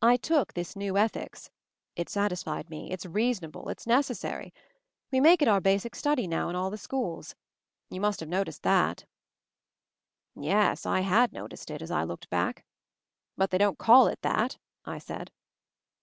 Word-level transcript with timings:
I 0.00 0.16
took 0.16 0.54
this 0.54 0.76
new 0.76 0.96
ethics— 0.96 1.50
it 1.94 2.08
satisfied 2.08 2.70
me, 2.70 2.90
it's 2.90 3.04
reasonable, 3.04 3.68
it's 3.68 3.86
necessary. 3.86 4.54
We 5.12 5.20
make 5.20 5.42
it 5.42 5.46
our 5.46 5.60
basic 5.60 5.94
study 5.94 6.26
now, 6.26 6.48
in 6.48 6.56
all 6.56 6.70
the 6.70 6.78
schools. 6.78 7.34
You 7.90 8.00
must 8.00 8.20
have 8.20 8.30
noticed 8.30 8.62
that?" 8.62 9.04
Yes, 10.34 10.86
I 10.86 11.00
had 11.00 11.34
noticed 11.34 11.70
it, 11.70 11.82
as 11.82 11.90
I 11.90 12.02
looked 12.04 12.28
Hack. 12.32 12.64
But 13.36 13.50
they 13.50 13.58
don't 13.58 13.76
call 13.76 14.06
it 14.06 14.22
that," 14.22 14.56
I 14.86 14.96
said. 14.96 15.30